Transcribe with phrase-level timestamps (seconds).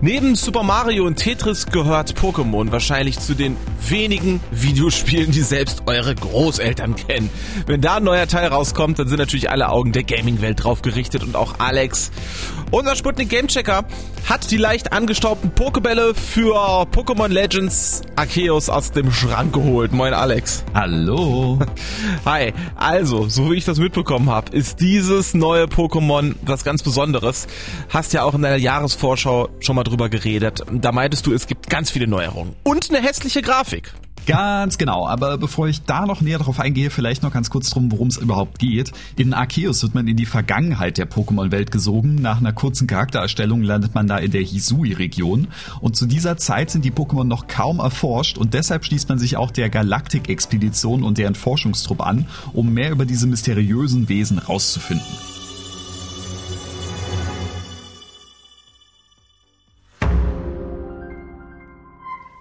[0.00, 3.56] Neben Super Mario und Tetris gehört Pokémon wahrscheinlich zu den
[3.88, 7.30] wenigen Videospielen, die selbst eure Großeltern kennen.
[7.66, 11.22] Wenn da ein neuer Teil rauskommt, dann sind natürlich alle Augen der Gaming-Welt drauf gerichtet
[11.22, 12.10] und auch Alex.
[12.70, 13.84] Unser Sputnik Gamechecker
[14.28, 19.92] hat die leicht angestaubten Pokebälle für Pokémon Legends Arceus aus dem Schrank geholt.
[19.92, 20.64] Moin Alex.
[20.74, 21.58] Hallo.
[22.26, 22.52] Hi.
[22.76, 27.46] Also, so wie ich das mitbekommen habe, ist dieses neue Pokémon was ganz Besonderes.
[27.88, 30.62] Hast ja auch in deiner Jahresvorschau schon mal drüber geredet.
[30.72, 32.54] Da meintest du, es gibt ganz viele Neuerungen.
[32.64, 33.94] Und eine hässliche Grafik.
[34.26, 37.90] Ganz genau, aber bevor ich da noch näher drauf eingehe, vielleicht noch ganz kurz drum,
[37.90, 38.92] worum es überhaupt geht.
[39.16, 42.16] In Arceus wird man in die Vergangenheit der Pokémon-Welt gesogen.
[42.16, 45.46] Nach einer kurzen Charaktererstellung landet man da in der Hisui-Region.
[45.80, 49.38] Und zu dieser Zeit sind die Pokémon noch kaum erforscht und deshalb schließt man sich
[49.38, 55.06] auch der Galaktik-Expedition und deren Forschungstrupp an, um mehr über diese mysteriösen Wesen rauszufinden.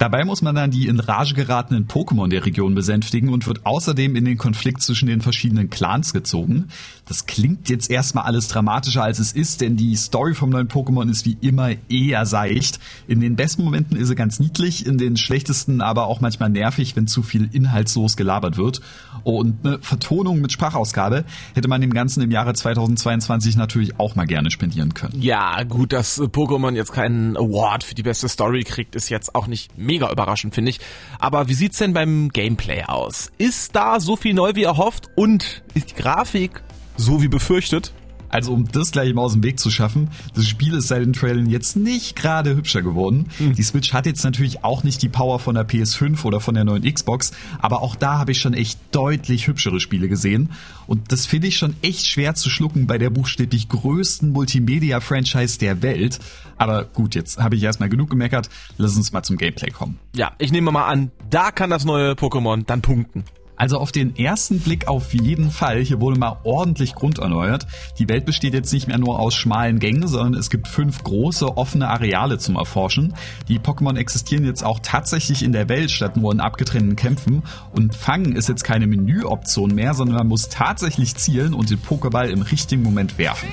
[0.00, 4.16] Dabei muss man dann die in Rage geratenen Pokémon der Region besänftigen und wird außerdem
[4.16, 6.68] in den Konflikt zwischen den verschiedenen Clans gezogen.
[7.06, 11.10] Das klingt jetzt erstmal alles dramatischer als es ist, denn die Story vom neuen Pokémon
[11.10, 12.80] ist wie immer eher seicht.
[13.08, 16.96] In den besten Momenten ist sie ganz niedlich, in den schlechtesten aber auch manchmal nervig,
[16.96, 18.80] wenn zu viel inhaltslos gelabert wird.
[19.22, 24.24] Und eine Vertonung mit Sprachausgabe hätte man dem Ganzen im Jahre 2022 natürlich auch mal
[24.24, 25.20] gerne spendieren können.
[25.20, 29.46] Ja, gut, dass Pokémon jetzt keinen Award für die beste Story kriegt, ist jetzt auch
[29.46, 30.80] nicht mega überraschend, finde ich.
[31.18, 33.32] Aber wie sieht's denn beim Gameplay aus?
[33.38, 36.62] Ist da so viel neu wie erhofft und ist die Grafik
[36.96, 37.92] so wie befürchtet?
[38.30, 41.12] Also um das gleich mal aus dem Weg zu schaffen, das Spiel ist seit den
[41.12, 43.26] Trailern jetzt nicht gerade hübscher geworden.
[43.38, 43.54] Mhm.
[43.54, 46.64] Die Switch hat jetzt natürlich auch nicht die Power von der PS5 oder von der
[46.64, 50.50] neuen Xbox, aber auch da habe ich schon echt deutlich hübschere Spiele gesehen.
[50.86, 55.82] Und das finde ich schon echt schwer zu schlucken bei der buchstäblich größten Multimedia-Franchise der
[55.82, 56.18] Welt.
[56.58, 58.48] Aber gut, jetzt habe ich erstmal genug gemeckert.
[58.76, 59.98] Lass uns mal zum Gameplay kommen.
[60.14, 63.24] Ja, ich nehme mal an, da kann das neue Pokémon dann punkten.
[63.60, 65.80] Also auf den ersten Blick auf jeden Fall.
[65.80, 67.66] Hier wurde mal ordentlich Grund erneuert.
[67.98, 71.58] Die Welt besteht jetzt nicht mehr nur aus schmalen Gängen, sondern es gibt fünf große
[71.58, 73.12] offene Areale zum Erforschen.
[73.48, 77.42] Die Pokémon existieren jetzt auch tatsächlich in der Welt statt nur in abgetrennten Kämpfen.
[77.72, 82.30] Und Fangen ist jetzt keine Menüoption mehr, sondern man muss tatsächlich zielen und den Pokéball
[82.30, 83.50] im richtigen Moment werfen.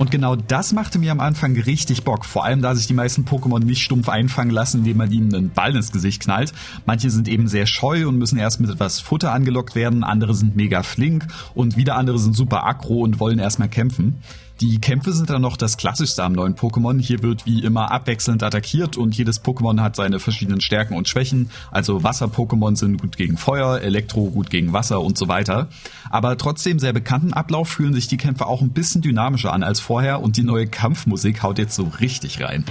[0.00, 2.24] Und genau das machte mir am Anfang richtig Bock.
[2.24, 5.50] Vor allem, da sich die meisten Pokémon nicht stumpf einfangen lassen, indem man ihnen einen
[5.50, 6.54] Ball ins Gesicht knallt.
[6.86, 10.02] Manche sind eben sehr scheu und müssen erst mit etwas Futter angelockt werden.
[10.02, 14.22] Andere sind mega flink und wieder andere sind super aggro und wollen erstmal kämpfen.
[14.60, 17.00] Die Kämpfe sind dann noch das klassischste am neuen Pokémon.
[17.00, 21.50] Hier wird wie immer abwechselnd attackiert und jedes Pokémon hat seine verschiedenen Stärken und Schwächen.
[21.70, 25.68] Also Wasser-Pokémon sind gut gegen Feuer, Elektro gut gegen Wasser und so weiter.
[26.10, 29.80] Aber trotzdem sehr bekannten Ablauf fühlen sich die Kämpfe auch ein bisschen dynamischer an als
[29.80, 32.66] vorher und die neue Kampfmusik haut jetzt so richtig rein.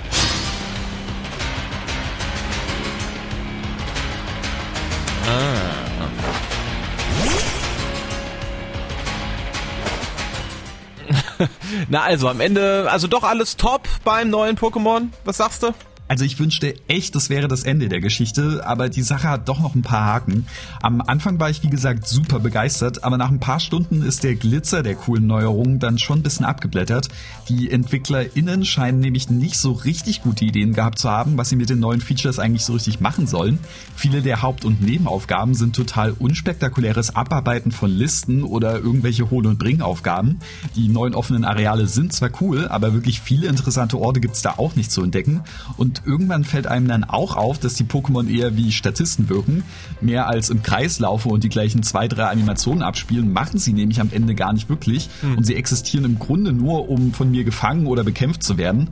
[11.89, 15.11] Na also, am Ende, also doch alles top beim neuen Pokémon.
[15.25, 15.73] Was sagst du?
[16.09, 19.59] Also ich wünschte echt, das wäre das Ende der Geschichte, aber die Sache hat doch
[19.59, 20.47] noch ein paar Haken.
[20.81, 24.33] Am Anfang war ich wie gesagt super begeistert, aber nach ein paar Stunden ist der
[24.33, 27.09] Glitzer der coolen Neuerungen dann schon ein bisschen abgeblättert.
[27.47, 31.69] Die EntwicklerInnen scheinen nämlich nicht so richtig gute Ideen gehabt zu haben, was sie mit
[31.69, 33.59] den neuen Features eigentlich so richtig machen sollen.
[33.95, 39.59] Viele der Haupt- und Nebenaufgaben sind total unspektakuläres Abarbeiten von Listen oder irgendwelche Hol- und
[39.59, 40.39] Bringaufgaben.
[40.75, 44.75] Die neuen offenen Areale sind zwar cool, aber wirklich viele interessante Orte gibt's da auch
[44.75, 45.41] nicht zu entdecken.
[45.77, 49.63] Und irgendwann fällt einem dann auch auf, dass die Pokémon eher wie Statisten wirken.
[50.01, 54.01] Mehr als im Kreis laufen und die gleichen zwei, drei Animationen abspielen, machen sie nämlich
[54.01, 55.09] am Ende gar nicht wirklich.
[55.21, 55.37] Hm.
[55.37, 58.89] Und sie existieren im Grunde nur, um von mir gefangen oder bekämpft zu werden.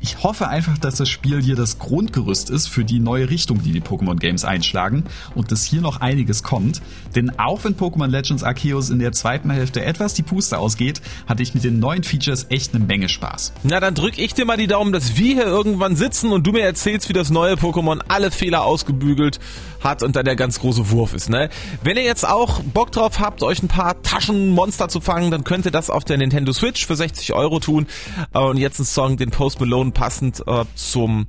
[0.00, 3.72] Ich hoffe einfach, dass das Spiel hier das Grundgerüst ist für die neue Richtung, die
[3.72, 5.04] die Pokémon Games einschlagen
[5.34, 6.80] und dass hier noch einiges kommt.
[7.16, 11.42] Denn auch wenn Pokémon Legends Arceus in der zweiten Hälfte etwas die Puste ausgeht, hatte
[11.42, 13.54] ich mit den neuen Features echt eine Menge Spaß.
[13.64, 16.52] Na, dann drück ich dir mal die Daumen, dass wir hier irgendwann sitzen und du
[16.52, 19.40] mir erzählst, wie das neue Pokémon alle Fehler ausgebügelt
[19.80, 21.50] hat und dann der ganz große Wurf ist, ne?
[21.82, 25.66] Wenn ihr jetzt auch Bock drauf habt, euch ein paar Taschenmonster zu fangen, dann könnt
[25.66, 27.86] ihr das auf der Nintendo Switch für 60 Euro tun.
[28.32, 31.26] Und jetzt ein Song, den Post Malone passend äh, zum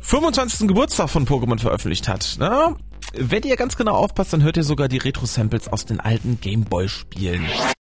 [0.00, 0.68] 25.
[0.68, 2.36] Geburtstag von Pokémon veröffentlicht hat.
[2.38, 2.76] Ne?
[3.14, 7.44] Wenn ihr ganz genau aufpasst, dann hört ihr sogar die Retro-Samples aus den alten Gameboy-Spielen.